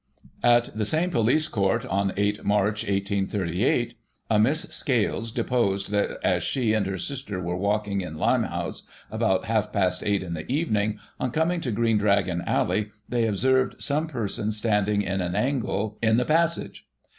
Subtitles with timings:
[0.41, 3.93] At the same police court, on 8 Mar., 1838,
[4.31, 8.87] a Miss Scales deposed that as she and her sister were walking in Lime house,
[9.11, 13.79] about half past eight in the evening, on coming to Green Dragon Alley, they observed
[13.79, 16.87] some person standing in an angle in the passage.